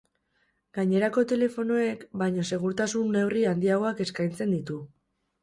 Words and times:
Gainerako 0.77 1.23
telefonoek 1.31 2.05
baino 2.23 2.47
segurtasun 2.53 3.13
neurri 3.17 3.45
handiagoak 3.53 4.03
eskaintzen 4.09 4.59
ditu. 4.59 4.81